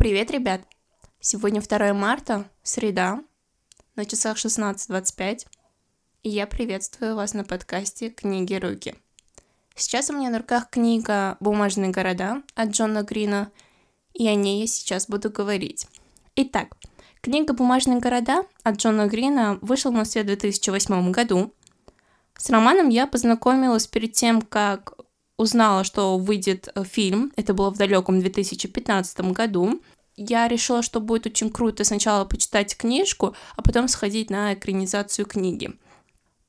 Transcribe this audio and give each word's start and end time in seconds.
Привет, 0.00 0.30
ребят! 0.30 0.62
Сегодня 1.20 1.60
2 1.60 1.92
марта, 1.92 2.48
среда, 2.62 3.22
на 3.96 4.06
часах 4.06 4.38
16.25, 4.38 5.46
и 6.22 6.30
я 6.30 6.46
приветствую 6.46 7.16
вас 7.16 7.34
на 7.34 7.44
подкасте 7.44 8.08
«Книги 8.08 8.54
руки». 8.54 8.94
Сейчас 9.74 10.08
у 10.08 10.16
меня 10.16 10.30
на 10.30 10.38
руках 10.38 10.70
книга 10.70 11.36
«Бумажные 11.40 11.90
города» 11.90 12.42
от 12.54 12.70
Джона 12.70 13.02
Грина, 13.02 13.52
и 14.14 14.26
о 14.26 14.34
ней 14.34 14.62
я 14.62 14.66
сейчас 14.66 15.06
буду 15.06 15.28
говорить. 15.28 15.86
Итак, 16.34 16.78
книга 17.20 17.52
«Бумажные 17.52 17.98
города» 17.98 18.46
от 18.62 18.76
Джона 18.76 19.06
Грина 19.06 19.58
вышла 19.60 19.90
на 19.90 20.06
свет 20.06 20.24
в 20.24 20.28
2008 20.28 21.12
году. 21.12 21.52
С 22.38 22.48
романом 22.48 22.88
я 22.88 23.06
познакомилась 23.06 23.86
перед 23.86 24.14
тем, 24.14 24.40
как 24.40 24.94
узнала, 25.40 25.84
что 25.84 26.18
выйдет 26.18 26.68
э, 26.74 26.84
фильм, 26.84 27.32
это 27.36 27.54
было 27.54 27.70
в 27.70 27.78
далеком 27.78 28.20
2015 28.20 29.20
году, 29.32 29.80
я 30.16 30.48
решила, 30.48 30.82
что 30.82 31.00
будет 31.00 31.26
очень 31.26 31.50
круто 31.50 31.82
сначала 31.82 32.26
почитать 32.26 32.76
книжку, 32.76 33.34
а 33.56 33.62
потом 33.62 33.88
сходить 33.88 34.28
на 34.28 34.52
экранизацию 34.52 35.24
книги. 35.24 35.70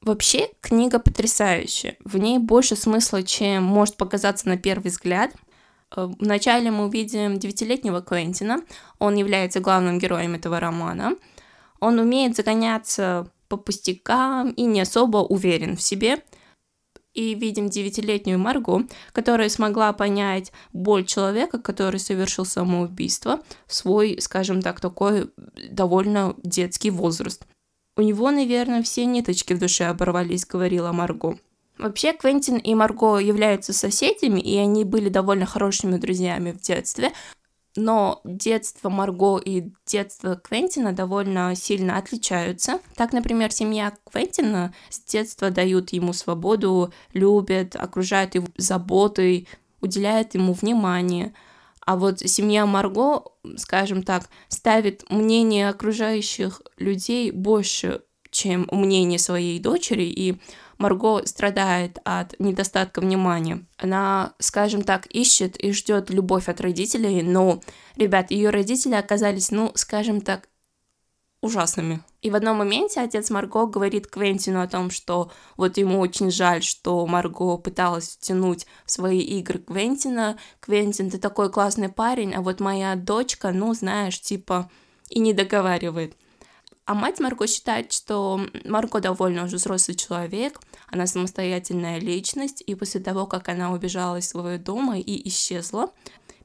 Вообще, 0.02 0.50
книга 0.60 1.00
потрясающая. 1.00 1.96
В 2.04 2.18
ней 2.18 2.38
больше 2.38 2.76
смысла, 2.76 3.24
чем 3.24 3.64
может 3.64 3.96
показаться 3.96 4.50
на 4.50 4.58
первый 4.58 4.90
взгляд. 4.90 5.32
Э, 5.96 6.10
вначале 6.20 6.70
мы 6.70 6.86
увидим 6.88 7.40
девятилетнего 7.40 8.02
Квентина. 8.02 8.62
Он 9.00 9.16
является 9.16 9.62
главным 9.62 10.00
героем 10.00 10.36
этого 10.36 10.60
романа. 10.60 11.16
Он 11.80 11.98
умеет 11.98 12.36
загоняться 12.36 13.32
по 13.48 13.58
пустякам 13.58 14.52
и 14.52 14.64
не 14.64 14.82
особо 14.82 15.20
уверен 15.20 15.78
в 15.78 15.82
себе 15.82 16.24
и 17.14 17.34
видим 17.36 17.70
девятилетнюю 17.70 18.40
Марго, 18.40 18.86
которая 19.12 19.50
смогла 19.50 19.92
понять 19.94 20.52
боль 20.74 21.06
человека, 21.06 21.60
который 21.60 22.00
совершил 22.00 22.46
самоубийство 22.46 23.42
в 23.68 23.74
свой, 23.74 24.18
скажем 24.22 24.62
так, 24.62 24.80
такой 24.80 25.30
довольно 25.70 26.36
детский 26.44 26.92
возраст. 26.92 27.46
У 27.98 28.02
него, 28.02 28.32
наверное, 28.32 28.84
все 28.84 29.06
ниточки 29.06 29.54
в 29.54 29.60
душе 29.60 29.86
оборвались, 29.86 30.46
говорила 30.46 30.92
Марго. 30.92 31.38
Вообще, 31.78 32.14
Квентин 32.14 32.58
и 32.58 32.74
Марго 32.76 33.18
являются 33.18 33.74
соседями, 33.74 34.40
и 34.40 34.58
они 34.58 34.86
были 34.86 35.10
довольно 35.10 35.46
хорошими 35.46 35.98
друзьями 35.98 36.52
в 36.52 36.62
детстве, 36.62 37.12
но 37.76 38.22
детство 38.24 38.90
Марго 38.90 39.38
и 39.38 39.72
детство 39.86 40.36
Квентина 40.36 40.94
довольно 40.94 41.56
сильно 41.56 41.98
отличаются. 41.98 42.80
Так, 42.96 43.14
например, 43.14 43.52
семья 43.52 43.94
Квентина 44.12 44.74
с 44.90 45.00
детства 45.00 45.50
дают 45.52 45.94
ему 45.94 46.14
свободу, 46.14 46.94
любят, 47.14 47.76
окружают 47.76 48.36
его 48.36 48.48
заботой, 48.58 49.48
уделяют 49.80 50.34
ему 50.36 50.54
внимание. 50.54 51.34
А 51.86 51.96
вот 51.96 52.20
семья 52.20 52.66
Марго, 52.66 53.24
скажем 53.58 54.04
так, 54.04 54.30
ставит 54.50 55.10
мнение 55.10 55.70
окружающих 55.70 56.62
людей 56.78 57.32
больше, 57.32 58.02
чем 58.30 58.68
мнение 58.72 59.20
своей 59.20 59.60
дочери, 59.60 60.04
и 60.04 60.40
Марго 60.82 61.26
страдает 61.26 62.00
от 62.04 62.40
недостатка 62.40 63.02
внимания. 63.02 63.66
Она, 63.78 64.34
скажем 64.40 64.82
так, 64.82 65.06
ищет 65.08 65.56
и 65.58 65.72
ждет 65.72 66.10
любовь 66.10 66.50
от 66.50 66.60
родителей, 66.60 67.22
но, 67.22 67.62
ребят, 67.96 68.32
ее 68.32 68.50
родители 68.50 68.96
оказались, 68.96 69.52
ну, 69.52 69.72
скажем 69.76 70.22
так, 70.22 70.50
ужасными. 71.42 72.02
И 72.22 72.30
в 72.30 72.36
одном 72.36 72.58
моменте 72.58 73.00
отец 73.00 73.30
Марго 73.30 73.66
говорит 73.66 74.08
Квентину 74.08 74.62
о 74.62 74.68
том, 74.68 74.90
что 74.90 75.32
вот 75.58 75.78
ему 75.78 76.00
очень 76.00 76.32
жаль, 76.32 76.64
что 76.64 77.06
Марго 77.06 77.58
пыталась 77.58 78.18
втянуть 78.18 78.66
в 78.86 78.92
свои 78.92 79.20
игры 79.20 79.60
Квентина. 79.60 80.38
Квентин, 80.60 81.10
ты 81.10 81.18
такой 81.18 81.52
классный 81.52 81.90
парень, 81.90 82.34
а 82.34 82.42
вот 82.42 82.60
моя 82.60 82.96
дочка, 82.96 83.52
ну, 83.52 83.74
знаешь, 83.74 84.20
типа, 84.20 84.70
и 85.10 85.20
не 85.20 85.34
договаривает. 85.34 86.16
А 86.86 86.94
мать 86.94 87.20
Марго 87.20 87.48
считает, 87.48 87.94
что 87.94 88.42
Марго 88.66 89.00
довольно 89.00 89.46
уже 89.46 89.58
взрослый 89.58 89.96
человек, 89.96 90.60
она 90.88 91.06
самостоятельная 91.08 92.00
личность, 92.00 92.64
и 92.66 92.76
после 92.76 93.00
того, 93.00 93.28
как 93.28 93.50
она 93.50 93.72
убежала 93.72 94.18
из 94.18 94.28
своего 94.28 94.62
дома 94.62 95.00
и 95.00 95.28
исчезла, 95.30 95.92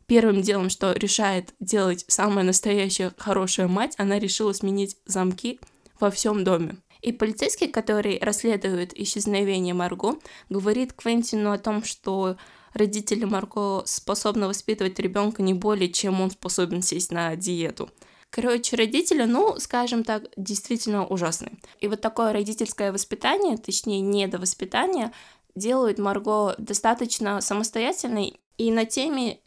первым 0.06 0.43
делом, 0.43 0.71
что 0.71 0.93
решает 0.93 1.55
делать 1.59 2.05
самая 2.09 2.44
настоящая 2.44 3.12
хорошая 3.16 3.66
мать, 3.66 3.94
она 3.99 4.19
решила 4.19 4.53
сменить 4.53 4.97
замки 5.06 5.59
во 5.99 6.10
всем 6.10 6.44
доме. 6.44 6.77
И 7.03 7.12
полицейский, 7.12 7.69
который 7.69 8.19
расследует 8.21 8.97
исчезновение 8.99 9.75
Марго, 9.75 10.16
говорит 10.49 10.93
Квентину 10.93 11.53
о 11.53 11.59
том, 11.59 11.84
что 11.84 12.37
родители 12.72 13.25
Марго 13.25 13.83
способны 13.84 14.49
воспитывать 14.49 14.99
ребенка 14.99 15.43
не 15.43 15.55
более, 15.55 15.91
чем 15.91 16.21
он 16.21 16.31
способен 16.31 16.83
сесть 16.83 17.12
на 17.12 17.34
диету. 17.37 17.91
Короче, 18.36 18.76
родители, 18.76 19.24
ну, 19.24 19.58
скажем 19.58 20.04
так, 20.04 20.24
действительно 20.36 21.06
ужасные. 21.06 21.56
И 21.80 21.88
вот 21.88 22.02
такое 22.02 22.34
родительское 22.34 22.92
воспитание, 22.92 23.56
точнее, 23.56 24.02
недовоспитание, 24.02 25.12
делают 25.54 25.98
Марго 25.98 26.54
достаточно 26.58 27.41
самостоятельной. 27.41 28.38
И 28.58 28.70
на 28.70 28.84
теме 28.84 29.41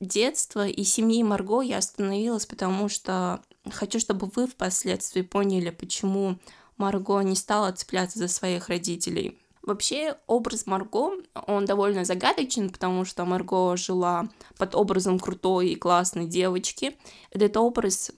детства 0.00 0.66
и 0.66 0.82
семьи 0.82 1.22
Марго 1.22 1.60
я 1.60 1.78
остановилась, 1.78 2.46
потому 2.46 2.88
что 2.88 3.40
хочу, 3.70 4.00
чтобы 4.00 4.28
вы 4.34 4.48
впоследствии 4.48 5.22
поняли, 5.22 5.70
почему 5.70 6.36
Марго 6.76 7.20
не 7.20 7.36
стала 7.36 7.70
цепляться 7.70 8.18
за 8.18 8.26
своих 8.26 8.68
родителей. 8.68 9.38
Вообще, 9.62 10.16
образ 10.26 10.66
Марго, 10.66 11.12
он 11.46 11.64
довольно 11.64 12.04
загадочен, 12.04 12.70
потому 12.70 13.04
что 13.04 13.24
Марго 13.24 13.76
жила 13.76 14.28
под 14.58 14.74
образом 14.74 15.20
крутой 15.20 15.68
и 15.68 15.76
классной 15.76 16.26
девочки. 16.26 16.96
Этот 17.30 17.56
образ 17.56 18.10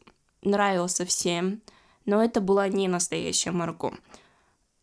нравился 0.45 1.05
всем, 1.05 1.63
но 2.05 2.23
это 2.23 2.41
была 2.41 2.69
не 2.69 2.89
настоящая 2.89 3.51
Марго. 3.51 3.95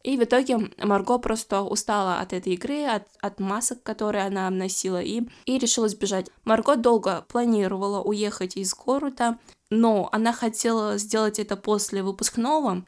И 0.04 0.18
в 0.18 0.24
итоге 0.24 0.72
Марго 0.78 1.20
просто 1.20 1.62
устала 1.62 2.20
от 2.20 2.34
этой 2.34 2.54
игры, 2.54 2.86
от, 2.86 3.04
от 3.22 3.40
масок, 3.40 3.84
которые 3.84 4.26
она 4.26 4.50
носила, 4.50 5.02
и, 5.02 5.22
и 5.46 5.60
решила 5.60 5.88
сбежать. 5.88 6.32
Марго 6.44 6.76
долго 6.76 7.24
планировала 7.28 8.02
уехать 8.02 8.58
из 8.58 8.74
города, 8.74 9.38
но 9.70 10.10
она 10.12 10.34
хотела 10.34 10.98
сделать 10.98 11.38
это 11.38 11.56
после 11.56 12.02
выпускного, 12.02 12.84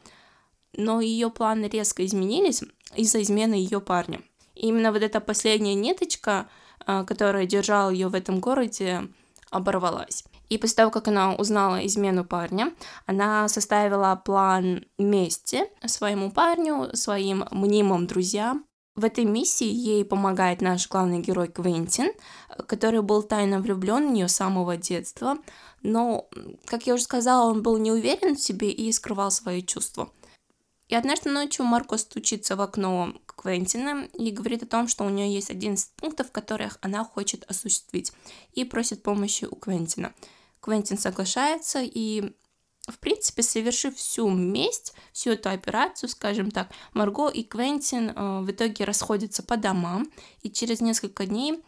но 0.75 1.01
ее 1.01 1.29
планы 1.29 1.65
резко 1.65 2.03
изменились 2.03 2.63
из-за 2.95 3.21
измены 3.21 3.53
ее 3.53 3.79
парня. 3.79 4.21
И 4.55 4.67
именно 4.67 4.91
вот 4.91 5.03
эта 5.03 5.19
последняя 5.19 5.75
ниточка, 5.75 6.49
а, 6.85 7.03
которая 7.03 7.45
держала 7.45 7.91
ее 7.91 8.07
в 8.07 8.15
этом 8.15 8.39
городе, 8.39 9.07
оборвалась. 9.51 10.23
И 10.53 10.57
после 10.59 10.75
того, 10.75 10.91
как 10.91 11.07
она 11.07 11.33
узнала 11.33 11.83
измену 11.83 12.23
парня, 12.23 12.75
она 13.07 13.47
составила 13.47 14.21
план 14.23 14.85
мести 14.99 15.63
своему 15.83 16.29
парню, 16.29 16.91
своим 16.93 17.45
мнимым 17.49 18.05
друзьям. 18.05 18.63
В 18.95 19.03
этой 19.03 19.25
миссии 19.25 19.65
ей 19.65 20.05
помогает 20.05 20.61
наш 20.61 20.87
главный 20.87 21.21
герой 21.21 21.47
Квентин, 21.47 22.11
который 22.67 23.01
был 23.01 23.23
тайно 23.23 23.61
влюблен 23.61 24.09
в 24.09 24.11
нее 24.11 24.27
с 24.27 24.35
самого 24.35 24.77
детства, 24.77 25.39
но, 25.81 26.29
как 26.65 26.85
я 26.85 26.93
уже 26.93 27.01
сказала, 27.01 27.49
он 27.49 27.63
был 27.63 27.77
не 27.77 27.91
уверен 27.91 28.35
в 28.35 28.39
себе 28.39 28.69
и 28.69 28.91
скрывал 28.91 29.31
свои 29.31 29.63
чувства. 29.63 30.11
И 30.87 30.93
однажды 30.93 31.31
ночью 31.31 31.65
Марко 31.65 31.97
стучится 31.97 32.55
в 32.55 32.61
окно 32.61 33.15
Квентина 33.25 34.07
и 34.13 34.29
говорит 34.29 34.61
о 34.61 34.67
том, 34.67 34.87
что 34.87 35.03
у 35.03 35.09
нее 35.09 35.33
есть 35.33 35.49
11 35.49 35.95
пунктов, 35.95 36.31
которых 36.31 36.77
она 36.81 37.03
хочет 37.03 37.43
осуществить, 37.49 38.13
и 38.51 38.63
просит 38.63 39.01
помощи 39.01 39.45
у 39.45 39.55
Квентина. 39.55 40.13
Квентин 40.63 40.97
соглашается 40.97 41.81
и 41.83 42.33
в 42.87 42.99
принципе, 42.99 43.43
совершив 43.43 43.95
всю 43.95 44.29
месть, 44.29 44.93
всю 45.13 45.31
эту 45.31 45.49
операцию, 45.49 46.09
скажем 46.09 46.51
так, 46.51 46.69
Марго 46.93 47.29
и 47.29 47.43
Квентин 47.43 48.09
э, 48.09 48.41
в 48.41 48.51
итоге 48.51 48.83
расходятся 48.83 49.41
по 49.41 49.55
домам, 49.55 50.11
и 50.41 50.51
через 50.51 50.81
несколько 50.81 51.25
дней 51.25 51.63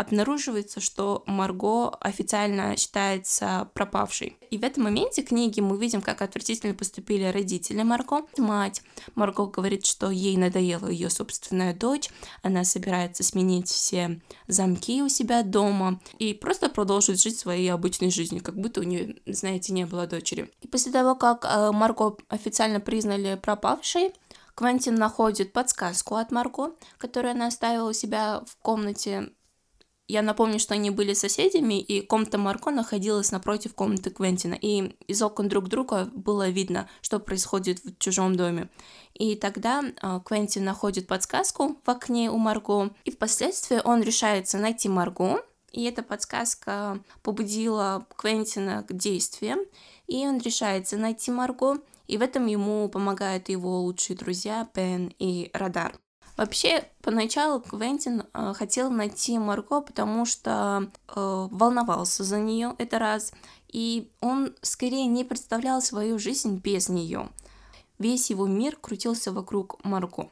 обнаруживается, 0.00 0.80
что 0.80 1.22
Марго 1.26 1.90
официально 2.00 2.76
считается 2.76 3.70
пропавшей. 3.74 4.36
И 4.50 4.58
в 4.58 4.64
этом 4.64 4.84
моменте 4.84 5.22
книги 5.22 5.60
мы 5.60 5.78
видим, 5.78 6.00
как 6.00 6.22
отвратительно 6.22 6.74
поступили 6.74 7.24
родители 7.24 7.82
Марго. 7.82 8.22
Мать 8.38 8.82
Марго 9.14 9.46
говорит, 9.46 9.86
что 9.86 10.10
ей 10.10 10.36
надоела 10.36 10.88
ее 10.88 11.10
собственная 11.10 11.74
дочь, 11.74 12.08
она 12.42 12.64
собирается 12.64 13.22
сменить 13.22 13.68
все 13.68 14.20
замки 14.48 15.02
у 15.02 15.08
себя 15.08 15.42
дома 15.42 16.00
и 16.18 16.34
просто 16.34 16.68
продолжить 16.68 17.22
жить 17.22 17.38
своей 17.38 17.70
обычной 17.72 18.10
жизнью, 18.10 18.42
как 18.42 18.56
будто 18.56 18.80
у 18.80 18.84
нее, 18.84 19.16
знаете, 19.26 19.72
не 19.72 19.84
было 19.84 20.06
дочери. 20.06 20.50
И 20.62 20.68
после 20.68 20.92
того, 20.92 21.14
как 21.14 21.44
э, 21.44 21.70
Марго 21.72 22.16
официально 22.28 22.80
признали 22.80 23.38
пропавшей, 23.40 24.12
Квентин 24.54 24.96
находит 24.96 25.52
подсказку 25.52 26.16
от 26.16 26.32
Марго, 26.32 26.72
которую 26.98 27.32
она 27.32 27.46
оставила 27.46 27.90
у 27.90 27.92
себя 27.94 28.42
в 28.46 28.56
комнате 28.56 29.30
я 30.10 30.22
напомню, 30.22 30.58
что 30.58 30.74
они 30.74 30.90
были 30.90 31.14
соседями, 31.14 31.80
и 31.80 32.00
комната 32.00 32.36
Марко 32.36 32.70
находилась 32.70 33.30
напротив 33.30 33.74
комнаты 33.74 34.10
Квентина, 34.10 34.54
и 34.60 34.96
из 35.06 35.22
окон 35.22 35.48
друг 35.48 35.68
друга 35.68 36.10
было 36.12 36.48
видно, 36.48 36.88
что 37.00 37.20
происходит 37.20 37.78
в 37.84 37.96
чужом 37.98 38.34
доме. 38.34 38.68
И 39.14 39.36
тогда 39.36 39.84
э, 39.84 40.20
Квентин 40.24 40.64
находит 40.64 41.06
подсказку 41.06 41.76
в 41.84 41.88
окне 41.88 42.28
у 42.28 42.38
Марго, 42.38 42.90
и 43.04 43.12
впоследствии 43.12 43.80
он 43.84 44.02
решается 44.02 44.58
найти 44.58 44.88
Марго, 44.88 45.44
И 45.70 45.84
эта 45.84 46.02
подсказка 46.02 46.98
побудила 47.22 48.04
Квентина 48.16 48.82
к 48.82 48.92
действиям, 48.92 49.60
и 50.08 50.26
он 50.26 50.38
решается 50.38 50.96
найти 50.96 51.30
Марго, 51.30 51.78
и 52.08 52.18
в 52.18 52.22
этом 52.22 52.46
ему 52.46 52.88
помогают 52.88 53.48
его 53.48 53.80
лучшие 53.82 54.16
друзья 54.16 54.68
Пен 54.74 55.14
и 55.20 55.50
Радар. 55.52 55.92
Вообще, 56.36 56.88
поначалу 57.02 57.60
Квентин 57.60 58.24
э, 58.32 58.54
хотел 58.54 58.90
найти 58.90 59.38
Марго, 59.38 59.80
потому 59.80 60.24
что 60.24 60.90
э, 61.08 61.48
волновался 61.50 62.24
за 62.24 62.38
нее 62.38 62.74
это 62.78 62.98
раз, 62.98 63.32
и 63.68 64.10
он 64.20 64.54
скорее 64.62 65.06
не 65.06 65.24
представлял 65.24 65.82
свою 65.82 66.18
жизнь 66.18 66.56
без 66.58 66.88
нее. 66.88 67.28
Весь 67.98 68.30
его 68.30 68.46
мир 68.46 68.76
крутился 68.76 69.32
вокруг 69.32 69.84
Марго. 69.84 70.30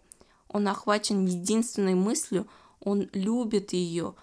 Он 0.48 0.66
охвачен 0.68 1.26
единственной 1.26 1.94
мыслью, 1.94 2.48
он 2.80 3.10
любит 3.12 3.74
ее, 3.74 4.14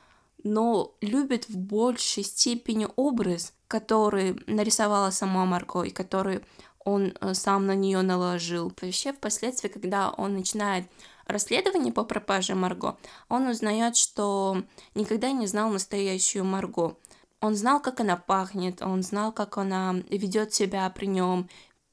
но 0.43 0.95
любит 1.01 1.47
в 1.49 1.57
большей 1.57 2.23
степени 2.23 2.87
образ, 2.95 3.53
который 3.67 4.41
нарисовала 4.47 5.11
сама 5.11 5.45
Марго 5.45 5.83
и 5.83 5.91
который 5.91 6.41
он 6.83 7.13
э, 7.19 7.33
сам 7.33 7.65
на 7.65 7.75
нее 7.75 8.01
наложил. 8.01 8.71
Вообще, 8.81 9.13
впоследствии, 9.13 9.69
когда 9.69 10.11
он 10.11 10.33
начинает 10.33 10.87
расследование 11.25 11.93
по 11.93 12.03
пропаже 12.03 12.55
Марго, 12.55 12.97
он 13.29 13.47
узнает, 13.47 13.95
что 13.95 14.63
никогда 14.93 15.31
не 15.31 15.47
знал 15.47 15.69
настоящую 15.69 16.45
Марго. 16.45 16.97
Он 17.41 17.55
знал, 17.55 17.81
как 17.81 17.99
она 17.99 18.17
пахнет, 18.17 18.81
он 18.81 19.03
знал, 19.03 19.31
как 19.31 19.57
она 19.57 19.93
ведет 20.09 20.53
себя 20.53 20.89
при 20.89 21.05
нем 21.05 21.49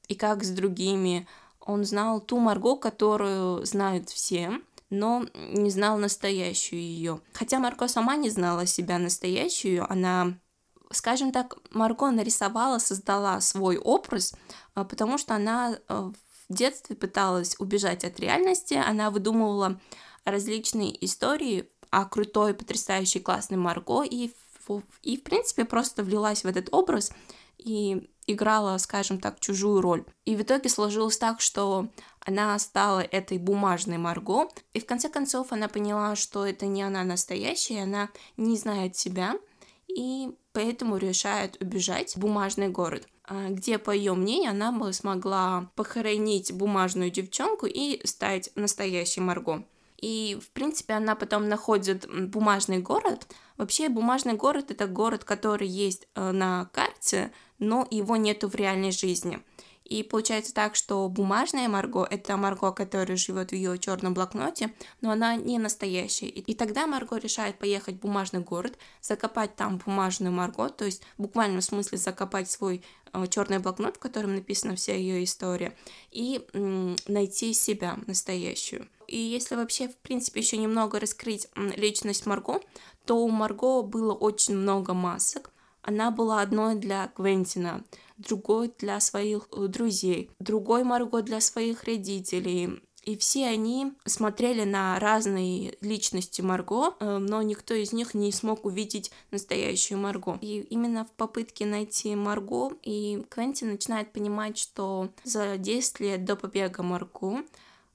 и 0.09 0.15
как 0.15 0.45
с 0.45 0.51
другими. 0.51 1.27
Он 1.61 1.85
знал 1.85 2.21
ту 2.21 2.39
Марго, 2.39 2.77
которую 2.77 3.65
знают 3.67 4.09
все, 4.09 4.61
но 4.91 5.27
не 5.35 5.71
знал 5.71 5.99
настоящую 5.99 6.81
ее. 6.81 7.21
Хотя 7.33 7.59
Марго 7.59 7.89
сама 7.89 8.17
не 8.17 8.31
знала 8.31 8.67
себя 8.67 8.99
настоящую, 8.99 9.91
она 9.91 10.35
скажем 10.93 11.33
так, 11.33 11.57
Марго 11.71 12.11
нарисовала, 12.11 12.79
создала 12.79 13.41
свой 13.41 13.79
образ, 13.79 14.35
а, 14.75 14.85
потому 14.85 15.19
что 15.19 15.35
она 15.35 15.79
э, 15.89 16.13
в 16.53 16.55
детстве 16.55 16.95
пыталась 16.95 17.57
убежать 17.59 18.05
от 18.05 18.21
реальности, 18.21 18.75
она 18.75 19.11
выдумывала 19.11 19.81
различные 20.25 21.05
истории 21.05 21.69
о 21.91 22.05
крутой, 22.05 22.55
потрясающей, 22.55 23.21
классной 23.21 23.59
Марго 23.59 24.03
и, 24.03 24.31
и 25.03 25.17
в 25.17 25.23
принципе, 25.23 25.65
просто 25.65 26.03
влилась 26.05 26.45
в 26.45 26.47
этот 26.47 26.69
образ 26.73 27.13
и 27.59 28.09
играла, 28.27 28.79
скажем 28.79 29.19
так, 29.19 29.41
чужую 29.41 29.81
роль. 29.81 30.05
И 30.25 30.37
в 30.37 30.43
итоге 30.43 30.69
сложилось 30.69 31.19
так, 31.19 31.41
что 31.41 31.89
она 32.21 32.59
стала 32.59 33.01
этой 33.01 33.39
бумажной 33.39 33.99
Марго, 33.99 34.49
и 34.75 34.81
в 34.81 34.87
конце 34.87 35.09
концов 35.09 35.53
она 35.53 35.69
поняла, 35.69 36.15
что 36.17 36.47
это 36.47 36.67
не 36.67 36.83
она 36.83 37.03
настоящая, 37.03 37.83
она 37.83 38.11
не 38.37 38.57
знает 38.57 38.97
себя, 38.97 39.35
и 39.89 40.31
поэтому 40.53 40.97
решает 40.97 41.61
убежать 41.61 42.15
в 42.15 42.21
бумажный 42.21 42.69
город. 42.69 43.09
А, 43.25 43.51
где, 43.51 43.79
по 43.79 43.91
ее 43.91 44.15
мнению, 44.15 44.51
она 44.51 44.73
бы 44.73 44.93
смогла 44.93 45.71
похоронить 45.77 46.53
бумажную 46.53 47.11
девчонку 47.11 47.67
и 47.67 48.05
стать 48.07 48.51
настоящей 48.57 49.21
Марго. 49.21 49.65
И, 49.99 50.37
в 50.43 50.51
принципе, 50.51 50.95
она 50.95 51.15
потом 51.15 51.49
находит 51.49 52.09
бумажный 52.29 52.79
город. 52.79 53.29
Вообще, 53.57 53.89
бумажный 53.89 54.35
город— 54.35 54.67
это 54.71 54.89
город, 54.89 55.23
который 55.23 55.69
есть 55.69 56.09
э, 56.17 56.33
на 56.33 56.69
карте, 56.73 57.33
но 57.61 57.87
его 57.91 58.17
нету 58.17 58.49
в 58.49 58.57
реальной 58.57 58.91
жизни. 58.91 59.41
И 59.85 60.03
получается 60.03 60.55
так, 60.55 60.75
что 60.75 61.09
бумажная 61.09 61.69
Марго— 61.69 62.07
это 62.11 62.37
Марго, 62.37 62.73
которая 62.73 63.17
живет 63.17 63.51
в 63.51 63.55
ее 63.55 63.79
черном 63.79 64.15
блокноте, 64.15 64.73
но 65.01 65.11
она 65.11 65.37
не 65.37 65.59
настоящая. 65.59 66.29
И 66.29 66.55
тогда 66.55 66.87
Марго 66.87 67.17
решает 67.17 67.59
поехать 67.59 67.97
в 67.97 68.01
бумажный 68.01 68.41
город, 68.41 68.79
закопать 69.03 69.55
там 69.55 69.79
бумажную 69.85 70.33
Марго, 70.33 70.71
то 70.71 70.85
есть 70.85 71.03
в 71.19 71.23
буквальном 71.23 71.61
смысле 71.61 71.99
закопать 71.99 72.51
свой 72.51 72.83
черный 73.29 73.59
блокнот, 73.59 73.97
в 73.97 74.01
котором 74.01 74.35
написана 74.35 74.77
вся 74.77 74.95
ее 74.95 75.25
история, 75.25 75.77
и 76.11 76.47
найти 77.07 77.53
себя 77.53 77.99
настоящую. 78.07 78.89
И 79.07 79.19
если 79.19 79.57
вообще, 79.57 79.89
в 79.89 79.97
принципе, 79.97 80.41
еще 80.41 80.57
немного 80.57 80.99
раскрыть 80.99 81.49
личность 81.55 82.27
Марго, 82.27 82.61
то 83.05 83.17
у 83.17 83.29
Марго 83.29 83.83
было 83.83 84.15
очень 84.15 84.57
много 84.57 84.95
масок. 84.95 85.51
Она 85.83 86.11
была 86.11 86.41
одной 86.41 86.77
для 86.77 87.09
Квентина, 87.09 87.85
другой 88.17 88.73
для 88.79 89.01
своих 89.01 89.49
э, 89.53 89.67
друзей, 89.67 90.31
другой 90.39 90.85
Марго 90.85 91.23
для 91.23 91.41
своих 91.41 91.85
родителей. 91.85 92.81
И 93.03 93.17
все 93.17 93.47
они 93.47 93.93
смотрели 94.07 94.63
на 94.63 94.99
разные 95.01 95.77
личности 95.81 96.41
Марго, 96.41 96.95
э, 97.01 97.19
но 97.19 97.43
никто 97.43 97.75
из 97.75 97.93
них 97.93 98.15
не 98.15 98.31
смог 98.31 98.65
увидеть 98.65 99.11
настоящую 99.33 99.99
Марго. 99.99 100.39
И 100.41 100.61
именно 100.71 101.05
в 101.05 101.11
попытке 101.13 101.67
найти 101.67 102.15
Марго, 102.15 102.73
и 102.83 103.25
Квентин 103.29 103.73
начинает 103.73 104.13
понимать, 104.13 104.57
что 104.57 105.11
за 105.25 105.57
10 105.57 106.01
лет 106.01 106.25
до 106.25 106.37
побега 106.37 106.83
Марго 106.85 107.43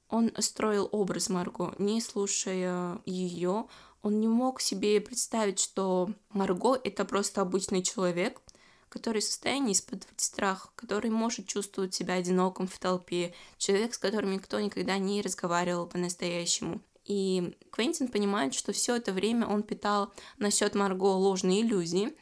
он 0.09 0.31
строил 0.39 0.89
образ 0.92 1.30
Марго, 1.30 1.74
не 1.77 2.01
слушая 2.01 3.00
ее. 3.06 3.65
Он 4.03 4.19
не 4.19 4.27
мог 4.27 4.62
себе 4.62 5.01
представить, 5.01 5.60
что 5.60 6.10
Марго— 6.30 6.80
это 6.83 7.03
просто 7.03 7.42
обычный 7.42 7.81
человек, 7.81 8.42
который 8.89 9.22
в 9.22 9.25
состоянии 9.25 9.74
испытывать 9.74 10.19
страх, 10.19 10.72
который 10.75 11.10
может 11.10 11.48
чувствовать 11.48 11.94
себя 11.94 12.16
одиноким 12.16 12.68
в 12.68 12.78
толпе, 12.80 13.34
человек, 13.57 13.94
с 13.94 13.98
которым 13.98 14.31
никто 14.31 14.60
никогда 14.60 14.98
не 14.98 15.22
разговаривал 15.22 15.88
по-настоящему. 15.88 16.81
И 17.06 17.56
Квентин 17.72 18.10
понимает, 18.10 18.54
что 18.54 18.74
все 18.74 18.98
это 18.98 19.13
время 19.13 19.48
он 19.48 19.63
питал 19.63 20.12
насчет 20.38 20.75
Марго 20.75 21.06
ложные 21.06 21.62
иллюзии. 21.62 22.16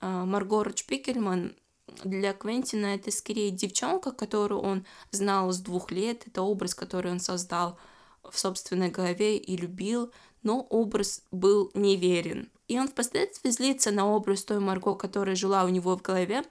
А, 0.00 0.24
Марго 0.24 0.64
Рочпикельман 0.64 1.56
для 2.02 2.32
Квентина 2.32 2.86
это 2.86 3.10
скорее 3.10 3.50
девчонка, 3.50 4.10
которую 4.10 4.60
он 4.60 4.86
знал 5.10 5.52
с 5.52 5.58
двух 5.58 5.90
лет, 5.90 6.26
это 6.26 6.42
образ, 6.42 6.74
который 6.74 7.12
он 7.12 7.20
создал 7.20 7.78
в 8.22 8.38
собственной 8.38 8.90
голове 8.90 9.36
и 9.36 9.56
любил, 9.56 10.10
но 10.42 10.60
образ 10.62 11.22
был 11.30 11.70
неверен. 11.74 12.50
И 12.68 12.78
он 12.78 12.88
впоследствии 12.88 13.50
злится 13.50 13.90
на 13.90 14.06
образ 14.06 14.44
той 14.44 14.58
Марго, 14.58 14.94
которая 14.94 15.36
жила 15.36 15.64
у 15.64 15.68
него 15.68 15.96
в 15.96 16.02
голове. 16.02 16.44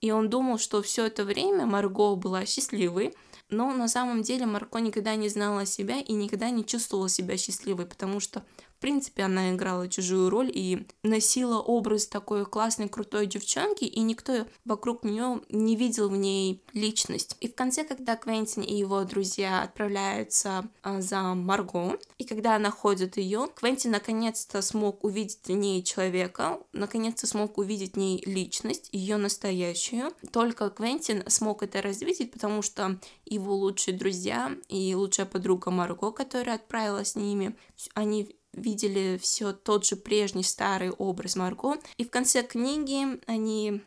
И 0.00 0.10
он 0.10 0.30
думал, 0.30 0.58
что 0.58 0.82
все 0.82 1.06
это 1.06 1.24
время 1.24 1.66
Марго 1.66 2.14
была 2.14 2.46
счастливой, 2.46 3.14
но 3.50 3.72
на 3.72 3.88
самом 3.88 4.22
деле 4.22 4.46
Марго 4.46 4.78
никогда 4.78 5.16
не 5.16 5.28
знала 5.28 5.66
себя 5.66 6.00
и 6.00 6.12
никогда 6.12 6.50
не 6.50 6.64
чувствовала 6.64 7.08
себя 7.08 7.36
счастливой, 7.36 7.86
потому 7.86 8.20
что 8.20 8.44
в 8.78 8.80
принципе, 8.80 9.24
она 9.24 9.50
играла 9.52 9.88
чужую 9.88 10.30
роль 10.30 10.52
и 10.54 10.86
носила 11.02 11.58
образ 11.58 12.06
такой 12.06 12.46
классной, 12.46 12.88
крутой 12.88 13.26
девчонки, 13.26 13.82
и 13.82 13.98
никто 13.98 14.46
вокруг 14.64 15.02
нее 15.02 15.40
не 15.48 15.74
видел 15.74 16.08
в 16.08 16.16
ней 16.16 16.62
личность. 16.74 17.36
И 17.40 17.48
в 17.48 17.56
конце, 17.56 17.82
когда 17.82 18.14
Квентин 18.14 18.62
и 18.62 18.72
его 18.72 19.02
друзья 19.02 19.62
отправляются 19.62 20.70
а, 20.84 21.00
за 21.00 21.34
Марго, 21.34 21.98
и 22.18 22.24
когда 22.24 22.56
находят 22.60 23.16
ее, 23.16 23.48
Квентин 23.56 23.90
наконец-то 23.90 24.62
смог 24.62 25.02
увидеть 25.02 25.40
в 25.48 25.50
ней 25.50 25.82
человека, 25.82 26.60
наконец-то 26.72 27.26
смог 27.26 27.58
увидеть 27.58 27.94
в 27.94 27.98
ней 27.98 28.22
личность, 28.26 28.90
ее 28.92 29.16
настоящую. 29.16 30.12
Только 30.30 30.70
Квентин 30.70 31.24
смог 31.26 31.64
это 31.64 31.82
развить, 31.82 32.30
потому 32.30 32.62
что 32.62 33.00
его 33.26 33.56
лучшие 33.56 33.98
друзья 33.98 34.52
и 34.68 34.94
лучшая 34.94 35.26
подруга 35.26 35.72
Марго, 35.72 36.12
которая 36.12 36.54
отправилась 36.54 37.08
с 37.08 37.16
ними, 37.16 37.56
они 37.94 38.37
видели 38.52 39.18
все 39.18 39.52
тот 39.52 39.84
же 39.84 39.96
прежний 39.96 40.42
старый 40.42 40.90
образ 40.90 41.36
Марго. 41.36 41.76
И 41.96 42.04
в 42.04 42.10
конце 42.10 42.42
книги 42.42 43.20
они 43.26 43.82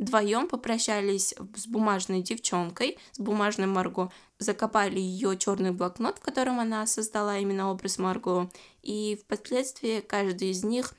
вдвоем 0.00 0.48
попрощались 0.48 1.34
с 1.54 1.66
бумажной 1.66 2.22
девчонкой, 2.22 2.98
с 3.12 3.18
бумажной 3.18 3.66
Марго, 3.66 4.10
закопали 4.38 4.98
ее 4.98 5.36
черный 5.36 5.72
блокнот, 5.72 6.18
в 6.18 6.22
котором 6.22 6.58
она 6.58 6.86
создала 6.86 7.38
именно 7.38 7.70
образ 7.70 7.98
Марго, 7.98 8.50
и 8.82 9.20
впоследствии 9.22 10.00
каждый 10.00 10.50
из 10.50 10.64
них 10.64 10.94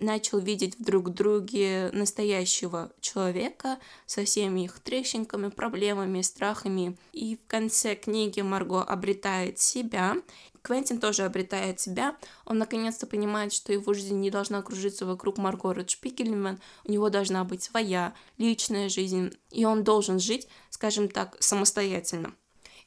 начал 0.00 0.38
видеть 0.38 0.78
в 0.78 0.84
друг 0.84 1.10
друге 1.10 1.90
настоящего 1.92 2.92
человека 3.00 3.78
со 4.06 4.24
всеми 4.24 4.64
их 4.64 4.80
трещинками, 4.80 5.48
проблемами, 5.48 6.22
страхами. 6.22 6.96
И 7.12 7.36
в 7.36 7.46
конце 7.46 7.94
книги 7.94 8.40
Марго 8.40 8.82
обретает 8.82 9.58
себя, 9.58 10.16
Квентин 10.62 11.00
тоже 11.00 11.24
обретает 11.24 11.80
себя. 11.80 12.16
Он 12.44 12.58
наконец-то 12.58 13.06
понимает, 13.06 13.52
что 13.52 13.72
его 13.72 13.94
жизнь 13.94 14.18
не 14.18 14.30
должна 14.30 14.62
кружиться 14.62 15.06
вокруг 15.06 15.38
Маргарет 15.38 15.90
Шпигельман. 15.90 16.60
У 16.84 16.92
него 16.92 17.08
должна 17.08 17.44
быть 17.44 17.62
своя 17.62 18.14
личная 18.36 18.88
жизнь, 18.88 19.30
и 19.50 19.64
он 19.64 19.84
должен 19.84 20.18
жить, 20.18 20.48
скажем 20.68 21.08
так, 21.08 21.36
самостоятельно. 21.40 22.34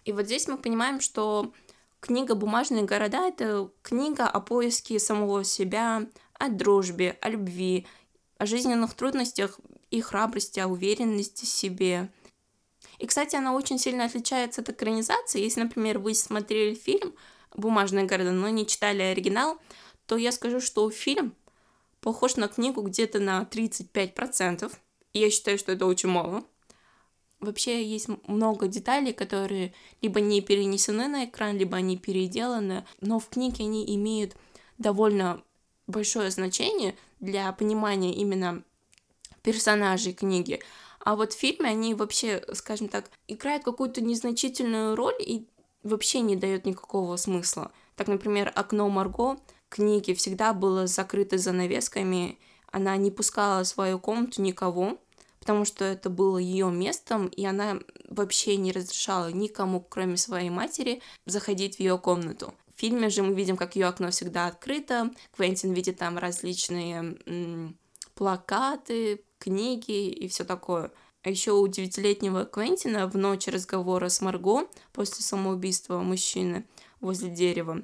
И 0.06 0.12
вот 0.12 0.26
здесь 0.26 0.48
мы 0.48 0.58
понимаем, 0.58 1.00
что 1.00 1.52
книга 2.00 2.36
«Бумажные 2.36 2.84
города»— 2.84 3.28
это 3.28 3.70
книга 3.82 4.28
о 4.28 4.40
поиске 4.40 5.00
самого 5.00 5.44
себя, 5.44 6.08
о 6.40 6.50
дружбе, 6.50 7.18
о 7.22 7.30
любви, 7.30 7.86
о 8.38 8.46
жизненных 8.46 8.94
трудностях 8.94 9.60
и 9.92 10.02
храбрости, 10.02 10.60
о 10.60 10.68
уверенности 10.68 11.46
в 11.46 11.50
себе. 11.50 12.10
И, 13.00 13.08
кстати, 13.08 13.36
она 13.36 13.54
очень 13.54 13.80
сильно 13.80 14.06
отличается 14.06 14.62
от 14.62 14.70
экранизации. 14.70 15.42
Если, 15.42 15.62
например, 15.62 16.00
вы 16.00 16.14
смотрели 16.14 16.74
фильм, 16.74 17.14
бумажные 17.56 18.06
города, 18.06 18.32
но 18.32 18.50
не 18.50 18.66
читали 18.66 19.02
оригинал, 19.02 19.60
то 20.06 20.18
я 20.18 20.32
скажу, 20.32 20.60
что 20.60 20.90
фильм 20.90 21.36
похож 22.02 22.36
на 22.36 22.48
книгу 22.48 22.82
где-то 22.82 23.20
на 23.20 23.48
35%. 23.50 24.72
И 25.14 25.20
я 25.20 25.30
считаю, 25.30 25.58
что 25.58 25.72
это 25.72 25.86
очень 25.86 26.10
мало. 26.10 26.44
Вообще 27.40 27.84
есть 27.84 28.08
много 28.28 28.68
деталей, 28.68 29.14
которые 29.14 29.74
либо 30.02 30.22
не 30.22 30.42
перенесены 30.42 31.08
на 31.08 31.26
экран, 31.26 31.58
либо 31.58 31.78
они 31.78 31.98
переделаны, 31.98 32.86
но 33.02 33.20
в 33.20 33.28
книге 33.30 33.66
они 33.66 33.96
имеют 33.96 34.36
довольно 34.78 35.44
большое 35.94 36.30
значение 36.32 36.96
для 37.20 37.52
понимания 37.54 38.14
именно 38.14 38.64
персонажей 39.44 40.14
книги. 40.14 40.60
А 41.00 41.16
вот 41.16 41.34
в 41.34 41.38
фильме 41.38 41.70
они 41.70 41.94
вообще, 41.94 42.44
скажем 42.54 42.88
так, 42.88 43.10
играют 43.28 43.64
какую-то 43.64 44.02
незначительную 44.02 44.96
роль 44.96 45.16
и 45.20 45.48
вообще 45.84 46.22
не 46.22 46.36
дают 46.36 46.66
никакого 46.66 47.16
смысла. 47.18 47.72
Так, 47.96 48.08
например, 48.08 48.52
окно 48.56 48.90
Марго 48.90 49.38
книги 49.70 50.14
всегда 50.14 50.54
было 50.54 50.88
закрыто 50.88 51.38
занавесками, 51.38 52.38
она 52.72 52.98
не 52.98 53.12
пускала 53.12 53.64
в 53.64 53.68
свою 53.68 54.00
комнату 54.00 54.42
никого, 54.42 54.98
потому 55.40 55.66
что 55.66 55.84
это 55.86 56.10
было 56.10 56.38
ее 56.38 56.72
местом, 56.72 57.28
и 57.28 57.46
она 57.46 57.80
вообще 58.08 58.56
не 58.56 58.72
разрешала 58.72 59.32
никому, 59.32 59.82
кроме 59.82 60.18
своей 60.18 60.50
матери, 60.50 61.02
заходить 61.26 61.76
в 61.76 61.80
ее 61.82 61.98
комнату. 61.98 62.54
В 62.76 62.80
фильме 62.80 63.10
же 63.10 63.24
мы 63.24 63.34
видим, 63.34 63.58
как 63.58 63.76
ее 63.76 63.88
окно 63.88 64.12
всегда 64.12 64.48
открыто, 64.48 65.12
Квентин 65.36 65.74
видит 65.74 65.98
там 65.98 66.18
различные 66.18 67.18
м- 67.26 67.78
плакаты, 68.16 69.24
книги 69.38 70.10
и 70.10 70.28
все 70.28 70.44
такое. 70.44 70.92
А 71.24 71.30
еще 71.30 71.52
у 71.52 71.68
девятилетнего 71.68 72.46
Квентина 72.46 73.08
в 73.08 73.16
ночь 73.16 73.48
разговора 73.48 74.10
с 74.10 74.22
Марго 74.22 74.68
после 74.92 75.24
самоубийства 75.24 76.00
мужчины 76.00 76.66
возле 77.00 77.30
дерева 77.30 77.84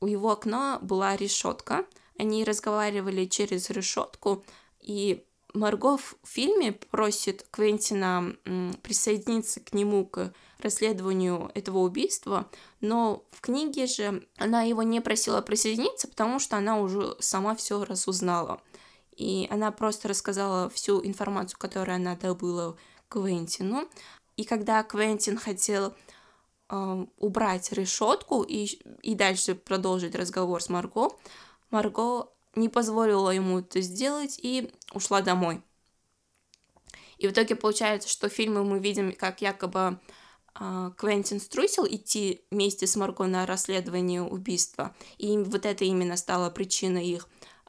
у 0.00 0.06
его 0.06 0.32
окна 0.32 0.78
была 0.82 1.16
решетка. 1.16 1.84
Они 2.18 2.44
разговаривали 2.44 3.26
через 3.26 3.70
решетку, 3.70 4.44
и 4.80 5.24
Марго 5.54 5.96
в 5.96 6.16
фильме 6.24 6.72
просит 6.72 7.46
Квентина 7.50 8.36
присоединиться 8.82 9.60
к 9.60 9.72
нему 9.72 10.04
к 10.04 10.32
расследованию 10.58 11.50
этого 11.54 11.78
убийства, 11.78 12.48
но 12.80 13.24
в 13.30 13.40
книге 13.40 13.86
же 13.86 14.26
она 14.36 14.62
его 14.62 14.82
не 14.82 15.00
просила 15.00 15.40
присоединиться, 15.40 16.08
потому 16.08 16.38
что 16.38 16.56
она 16.56 16.78
уже 16.80 17.16
сама 17.20 17.54
все 17.54 17.84
разузнала. 17.84 18.60
И 19.16 19.46
она 19.50 19.72
просто 19.72 20.08
рассказала 20.08 20.68
всю 20.68 21.04
информацию, 21.04 21.58
которую 21.58 21.96
она 21.96 22.16
добыла 22.16 22.76
Квентину. 23.08 23.88
И 24.36 24.44
когда 24.44 24.82
Квентин 24.82 25.38
хотел 25.38 25.94
э, 26.68 27.06
убрать 27.16 27.72
решетку 27.72 28.42
и, 28.42 28.64
и 29.02 29.14
дальше 29.14 29.54
продолжить 29.54 30.14
разговор 30.14 30.62
с 30.62 30.68
Марго, 30.68 31.08
Марго 31.70 32.28
не 32.56 32.68
позволила 32.68 33.30
ему 33.30 33.60
это 33.60 33.80
сделать 33.80 34.38
и 34.42 34.72
ушла 34.92 35.20
домой. 35.22 35.62
И 37.18 37.28
в 37.28 37.30
итоге 37.30 37.54
получается, 37.54 38.08
что 38.08 38.28
в 38.28 38.32
фильме 38.32 38.60
мы 38.60 38.78
видим, 38.78 39.12
как 39.12 39.40
якобы 39.40 39.98
э, 40.58 40.90
Квентин 40.96 41.40
струсил 41.40 41.86
идти 41.86 42.42
вместе 42.50 42.86
с 42.86 42.96
Марго 42.96 43.26
на 43.26 43.46
расследование 43.46 44.22
убийства. 44.22 44.94
И 45.16 45.38
вот 45.38 45.64
это 45.64 45.84
именно 45.84 46.16
стало 46.16 46.50
причиной 46.50 47.06
их 47.06 47.28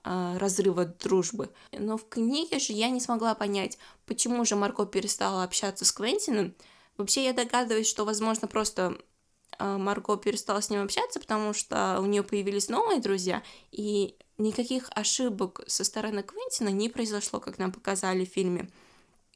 а, 0.10 0.40
разрыва 0.40 0.86
дружбы. 0.86 1.50
Но 1.74 1.98
в 1.98 2.08
книге 2.08 2.60
же 2.60 2.72
я 2.72 2.90
не 2.90 3.02
смогла 3.02 3.36
понять, 3.36 3.78
почему 4.06 4.46
же 4.46 4.56
Марко 4.56 4.86
перестала 4.86 5.44
общаться 5.44 5.84
с 5.84 5.92
Квентином. 5.92 6.56
Вообще 6.96 7.26
я 7.26 7.34
догадываюсь, 7.34 7.90
что, 7.90 8.06
возможно, 8.06 8.48
просто 8.48 8.98
Марго 9.60 10.18
перестала 10.18 10.62
с 10.62 10.70
ним 10.70 10.84
общаться, 10.84 11.20
потому 11.20 11.54
что 11.54 12.00
у 12.02 12.06
нее 12.06 12.24
появились 12.24 12.70
новые 12.70 13.00
друзья, 13.00 13.44
и 13.72 14.16
никаких 14.38 14.90
ошибок 14.92 15.62
со 15.68 15.84
стороны 15.84 16.24
Квентина 16.24 16.70
не 16.70 16.90
произошло, 16.90 17.40
как 17.40 17.58
нам 17.58 17.72
показали 17.72 18.26
в 18.26 18.30
фильме. 18.30 18.70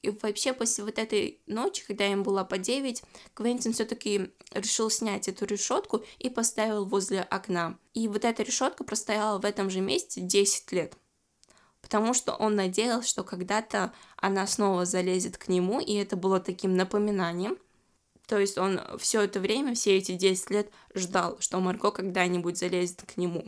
И 0.01 0.10
вообще 0.10 0.54
после 0.54 0.84
вот 0.84 0.98
этой 0.98 1.40
ночи, 1.46 1.84
когда 1.86 2.08
им 2.08 2.24
было 2.24 2.44
по 2.44 2.58
9, 2.58 3.04
Квентин 3.36 3.74
все-таки 3.74 4.32
решил 4.51 4.90
снять 4.90 5.28
эту 5.28 5.46
решетку 5.46 6.04
и 6.18 6.30
поставил 6.30 6.86
возле 6.86 7.22
окна. 7.22 7.78
И 7.94 8.08
вот 8.08 8.25
эта 8.25 8.42
решетка 8.42 8.84
простояла 8.84 9.38
в 9.40 9.46
этом 9.46 9.70
же 9.70 9.80
месте 9.80 10.22
10 10.22 10.72
лет. 10.72 10.98
Потому 11.82 12.13
что 12.16 12.34
он 12.34 12.56
надеялся, 12.56 13.10
что 13.10 13.24
когда-то 13.24 13.94
она 14.16 14.48
снова 14.48 14.86
залезет 14.86 15.38
к 15.38 15.48
нему, 15.48 15.80
и 15.80 15.94
это 15.94 16.16
было 16.16 16.40
таким 16.40 16.75
напоминанием. 16.75 17.58
То 18.31 18.39
есть 18.39 18.57
он 18.57 18.79
все 18.97 19.23
это 19.23 19.41
время, 19.41 19.75
все 19.75 19.97
эти 19.97 20.13
10 20.13 20.51
лет 20.51 20.71
ждал, 20.95 21.35
что 21.41 21.59
Марго 21.59 21.91
когда-нибудь 21.91 22.57
залезет 22.57 23.01
к 23.01 23.17
нему. 23.17 23.43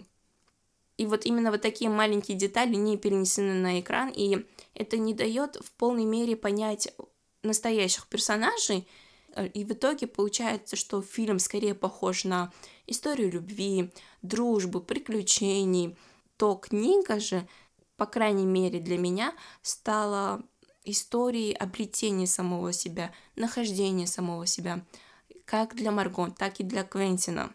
И 0.97 1.05
вот 1.05 1.25
именно 1.25 1.51
вот 1.51 1.61
такие 1.61 1.89
маленькие 1.89 2.37
детали 2.37 2.75
не 2.75 2.97
перенесены 2.97 3.53
на 3.53 3.79
экран, 3.79 4.11
и 4.13 4.45
это 4.73 4.97
не 4.97 5.13
дает 5.13 5.55
в 5.55 5.71
полной 5.71 6.03
мере 6.03 6.35
понять 6.35 6.93
настоящих 7.43 8.07
персонажей, 8.07 8.85
и 9.53 9.63
в 9.63 9.71
итоге 9.71 10.05
получается, 10.05 10.75
что 10.75 11.01
фильм 11.01 11.39
скорее 11.39 11.75
похож 11.75 12.25
на 12.25 12.51
историю 12.85 13.31
любви, 13.31 13.89
дружбы, 14.21 14.81
приключений, 14.81 15.95
то 16.35 16.55
книга 16.55 17.21
же, 17.21 17.47
по 17.95 18.05
крайней 18.05 18.45
мере 18.45 18.81
для 18.81 18.97
меня, 18.97 19.33
стала 19.61 20.43
историей 20.85 21.53
обретения 21.53 22.27
самого 22.27 22.73
себя, 22.73 23.13
нахождения 23.35 24.07
самого 24.07 24.45
себя, 24.45 24.85
как 25.45 25.75
для 25.75 25.91
Марго, 25.91 26.29
так 26.31 26.59
и 26.59 26.63
для 26.63 26.83
Квентина. 26.83 27.53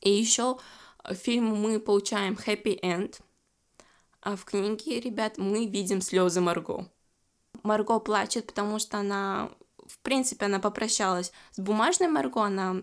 И 0.00 0.10
еще 0.10 0.58
в 1.02 1.14
фильме 1.14 1.52
мы 1.52 1.80
получаем 1.80 2.34
happy 2.34 2.80
end, 2.80 3.20
а 4.20 4.36
в 4.36 4.44
книге, 4.44 5.00
ребят, 5.00 5.36
мы 5.36 5.66
видим 5.66 6.00
слезы 6.00 6.40
Марго. 6.40 6.88
Марго 7.62 7.98
плачет, 7.98 8.46
потому 8.46 8.78
что 8.78 8.98
она, 8.98 9.50
в 9.86 9.98
принципе, 9.98 10.46
она 10.46 10.60
попрощалась 10.60 11.30
с 11.52 11.58
бумажной 11.58 12.08
Марго, 12.08 12.42
она 12.42 12.82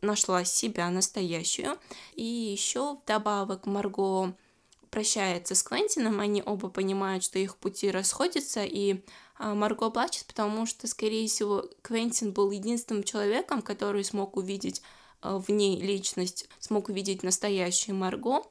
нашла 0.00 0.44
себя 0.44 0.88
настоящую. 0.90 1.78
И 2.14 2.24
еще 2.24 2.94
вдобавок 2.94 3.66
Марго 3.66 4.34
прощается 4.90 5.54
с 5.54 5.62
Квентином, 5.62 6.20
они 6.20 6.42
оба 6.44 6.68
понимают, 6.68 7.24
что 7.24 7.38
их 7.38 7.56
пути 7.56 7.90
расходятся, 7.90 8.64
и 8.64 9.02
а, 9.36 9.54
Марго 9.54 9.90
плачет, 9.90 10.26
потому 10.26 10.66
что, 10.66 10.86
скорее 10.86 11.26
всего, 11.28 11.64
Квентин 11.82 12.32
был 12.32 12.50
единственным 12.50 13.04
человеком, 13.04 13.62
который 13.62 14.04
смог 14.04 14.36
увидеть 14.36 14.82
а, 15.20 15.38
в 15.38 15.50
ней 15.50 15.80
личность, 15.80 16.48
смог 16.58 16.88
увидеть 16.88 17.22
настоящую 17.22 17.96
Марго, 17.96 18.42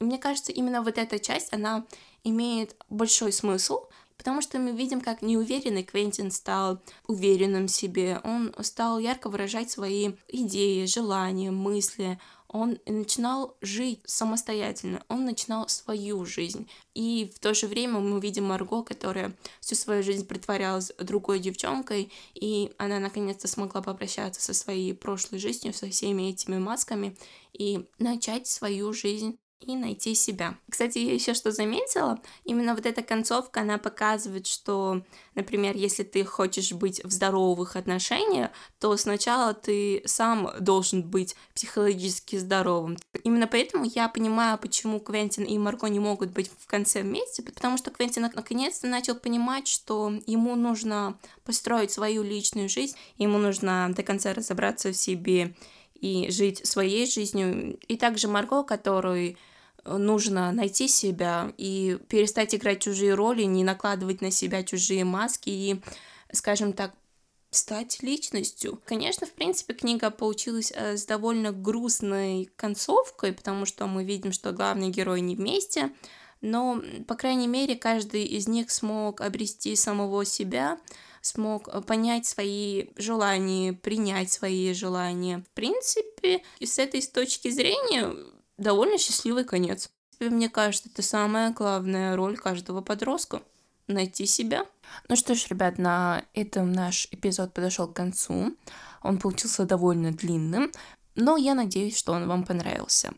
мне 0.00 0.18
кажется, 0.18 0.50
именно 0.50 0.82
вот 0.82 0.96
эта 0.96 1.18
часть, 1.18 1.52
она 1.52 1.86
имеет 2.24 2.74
большой 2.88 3.32
смысл, 3.32 3.84
потому 4.20 4.42
что 4.42 4.58
мы 4.58 4.72
видим, 4.72 5.00
как 5.00 5.22
неуверенный 5.22 5.82
Квентин 5.82 6.30
стал 6.30 6.78
уверенным 7.06 7.68
в 7.68 7.70
себе, 7.70 8.20
он 8.22 8.54
стал 8.60 8.98
ярко 8.98 9.30
выражать 9.30 9.70
свои 9.70 10.12
идеи, 10.28 10.84
желания, 10.84 11.50
мысли, 11.50 12.20
он 12.46 12.78
начинал 12.84 13.56
жить 13.62 14.00
самостоятельно, 14.04 15.02
он 15.08 15.24
начинал 15.24 15.70
свою 15.70 16.26
жизнь. 16.26 16.68
И 16.92 17.32
в 17.34 17.38
то 17.38 17.54
же 17.54 17.66
время 17.66 17.98
мы 17.98 18.20
видим 18.20 18.44
Марго, 18.44 18.82
которая 18.82 19.34
всю 19.60 19.74
свою 19.74 20.02
жизнь 20.02 20.26
притворялась 20.26 20.92
другой 20.98 21.38
девчонкой, 21.38 22.12
и 22.34 22.74
она 22.76 22.98
наконец-то 22.98 23.48
смогла 23.48 23.80
попрощаться 23.80 24.42
со 24.42 24.52
своей 24.52 24.92
прошлой 24.92 25.38
жизнью, 25.38 25.72
со 25.72 25.88
всеми 25.88 26.24
этими 26.24 26.58
масками 26.58 27.16
и 27.54 27.88
начать 27.98 28.46
свою 28.46 28.92
жизнь 28.92 29.38
и 29.60 29.76
найти 29.76 30.14
себя. 30.14 30.56
Кстати, 30.68 30.98
я 30.98 31.14
еще 31.14 31.34
что 31.34 31.52
заметила, 31.52 32.18
именно 32.44 32.74
вот 32.74 32.86
эта 32.86 33.02
концовка, 33.02 33.60
она 33.60 33.78
показывает, 33.78 34.46
что, 34.46 35.02
например, 35.34 35.76
если 35.76 36.02
ты 36.02 36.24
хочешь 36.24 36.72
быть 36.72 37.04
в 37.04 37.10
здоровых 37.10 37.76
отношениях, 37.76 38.50
то 38.78 38.96
сначала 38.96 39.52
ты 39.52 40.02
сам 40.06 40.50
должен 40.60 41.02
быть 41.02 41.36
психологически 41.54 42.36
здоровым. 42.36 42.96
Именно 43.22 43.46
поэтому 43.46 43.84
я 43.84 44.08
понимаю, 44.08 44.58
почему 44.58 44.98
Квентин 44.98 45.44
и 45.44 45.58
Марго 45.58 45.88
не 45.88 46.00
могут 46.00 46.30
быть 46.30 46.50
в 46.58 46.66
конце 46.66 47.02
вместе, 47.02 47.42
потому 47.42 47.76
что 47.76 47.90
Квентин 47.90 48.22
наконец-то 48.34 48.86
начал 48.86 49.14
понимать, 49.14 49.68
что 49.68 50.12
ему 50.26 50.56
нужно 50.56 51.18
построить 51.44 51.92
свою 51.92 52.22
личную 52.22 52.68
жизнь, 52.68 52.96
ему 53.18 53.38
нужно 53.38 53.92
до 53.94 54.02
конца 54.02 54.32
разобраться 54.32 54.90
в 54.90 54.96
себе 54.96 55.54
и 55.94 56.30
жить 56.30 56.66
своей 56.66 57.06
жизнью. 57.06 57.78
И 57.88 57.96
также 57.96 58.28
Марго, 58.28 58.62
который 58.62 59.36
нужно 59.84 60.52
найти 60.52 60.88
себя 60.88 61.52
и 61.56 61.98
перестать 62.08 62.54
играть 62.54 62.80
чужие 62.80 63.14
роли, 63.14 63.42
не 63.44 63.64
накладывать 63.64 64.20
на 64.20 64.30
себя 64.30 64.62
чужие 64.62 65.04
маски 65.04 65.50
и, 65.50 65.80
скажем 66.32 66.72
так, 66.72 66.92
стать 67.50 68.02
личностью. 68.02 68.80
Конечно, 68.84 69.26
в 69.26 69.32
принципе, 69.32 69.74
книга 69.74 70.10
получилась 70.10 70.72
э, 70.74 70.96
с 70.96 71.04
довольно 71.04 71.52
грустной 71.52 72.48
концовкой, 72.56 73.32
потому 73.32 73.66
что 73.66 73.86
мы 73.86 74.04
видим, 74.04 74.32
что 74.32 74.52
главный 74.52 74.90
герой 74.90 75.20
не 75.20 75.34
вместе, 75.34 75.92
но, 76.40 76.80
по 77.06 77.16
крайней 77.16 77.48
мере, 77.48 77.74
каждый 77.74 78.24
из 78.24 78.48
них 78.48 78.70
смог 78.70 79.20
обрести 79.20 79.74
самого 79.76 80.24
себя, 80.24 80.78
смог 81.22 81.68
э, 81.68 81.80
понять 81.82 82.26
свои 82.26 82.86
желания, 82.96 83.72
принять 83.72 84.30
свои 84.30 84.72
желания. 84.72 85.44
В 85.50 85.54
принципе, 85.54 86.42
с 86.60 86.78
этой 86.78 87.02
точки 87.02 87.50
зрения 87.50 88.14
довольно 88.60 88.98
счастливый 88.98 89.44
конец. 89.44 89.90
мне 90.20 90.48
кажется, 90.48 90.88
это 90.92 91.02
самая 91.02 91.50
главная 91.50 92.14
роль 92.14 92.36
каждого 92.36 92.82
подростка— 92.82 93.42
найти 93.88 94.26
себя. 94.26 94.66
Ну 95.08 95.16
что 95.16 95.34
ж, 95.34 95.46
ребят, 95.48 95.78
на 95.78 96.24
этом 96.34 96.72
наш 96.72 97.08
эпизод 97.10 97.54
подошел 97.54 97.88
к 97.88 97.96
концу. 97.96 98.54
Он 99.02 99.18
получился 99.18 99.64
довольно 99.64 100.12
длинным, 100.12 100.70
но 101.14 101.36
я 101.36 101.54
надеюсь, 101.54 101.96
что 101.96 102.12
он 102.12 102.28
вам 102.28 102.44
понравился. 102.44 103.12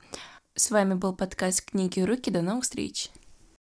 С 0.55 0.71
вами 0.71 0.95
был 0.95 1.15
подкаст 1.15 1.63
«Книги 1.63 2.01
руки». 2.01 2.31
До 2.31 2.43
новых 2.43 2.65
встреч! 2.65 3.11